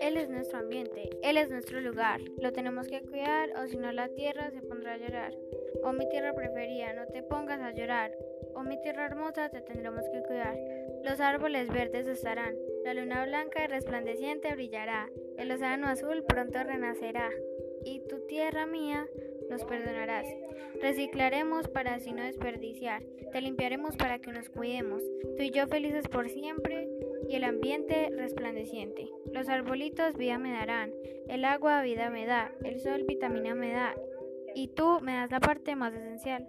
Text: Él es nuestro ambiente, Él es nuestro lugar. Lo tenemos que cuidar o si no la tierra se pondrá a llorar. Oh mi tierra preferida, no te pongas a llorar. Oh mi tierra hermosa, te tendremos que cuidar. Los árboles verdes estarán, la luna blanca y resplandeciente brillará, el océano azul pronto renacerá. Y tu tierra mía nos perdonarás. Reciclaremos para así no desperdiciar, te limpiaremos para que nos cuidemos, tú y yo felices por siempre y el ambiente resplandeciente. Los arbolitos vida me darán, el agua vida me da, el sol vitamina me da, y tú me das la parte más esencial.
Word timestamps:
Él 0.00 0.16
es 0.16 0.28
nuestro 0.28 0.58
ambiente, 0.60 1.10
Él 1.22 1.36
es 1.36 1.50
nuestro 1.50 1.80
lugar. 1.80 2.20
Lo 2.40 2.52
tenemos 2.52 2.86
que 2.86 3.00
cuidar 3.02 3.50
o 3.56 3.66
si 3.66 3.76
no 3.76 3.90
la 3.90 4.08
tierra 4.08 4.50
se 4.50 4.62
pondrá 4.62 4.92
a 4.92 4.98
llorar. 4.98 5.34
Oh 5.82 5.92
mi 5.92 6.08
tierra 6.08 6.32
preferida, 6.34 6.92
no 6.92 7.06
te 7.06 7.22
pongas 7.22 7.60
a 7.60 7.72
llorar. 7.72 8.16
Oh 8.54 8.62
mi 8.62 8.80
tierra 8.82 9.06
hermosa, 9.06 9.48
te 9.48 9.60
tendremos 9.62 10.04
que 10.10 10.22
cuidar. 10.22 10.56
Los 11.02 11.18
árboles 11.20 11.68
verdes 11.68 12.06
estarán, 12.06 12.54
la 12.84 12.94
luna 12.94 13.26
blanca 13.26 13.64
y 13.64 13.66
resplandeciente 13.66 14.54
brillará, 14.54 15.10
el 15.38 15.50
océano 15.50 15.88
azul 15.88 16.22
pronto 16.22 16.62
renacerá. 16.62 17.30
Y 17.84 18.00
tu 18.06 18.20
tierra 18.26 18.66
mía 18.66 19.08
nos 19.54 19.64
perdonarás. 19.64 20.26
Reciclaremos 20.82 21.68
para 21.68 21.94
así 21.94 22.12
no 22.12 22.24
desperdiciar, 22.24 23.02
te 23.30 23.40
limpiaremos 23.40 23.96
para 23.96 24.18
que 24.18 24.32
nos 24.32 24.50
cuidemos, 24.50 25.00
tú 25.36 25.42
y 25.44 25.50
yo 25.50 25.68
felices 25.68 26.08
por 26.08 26.28
siempre 26.28 26.88
y 27.28 27.36
el 27.36 27.44
ambiente 27.44 28.10
resplandeciente. 28.16 29.08
Los 29.32 29.48
arbolitos 29.48 30.16
vida 30.16 30.38
me 30.38 30.52
darán, 30.52 30.90
el 31.28 31.44
agua 31.44 31.82
vida 31.82 32.10
me 32.10 32.26
da, 32.26 32.50
el 32.64 32.80
sol 32.80 33.04
vitamina 33.06 33.54
me 33.54 33.70
da, 33.70 33.94
y 34.56 34.68
tú 34.68 35.00
me 35.00 35.14
das 35.14 35.30
la 35.30 35.40
parte 35.40 35.76
más 35.76 35.94
esencial. 35.94 36.48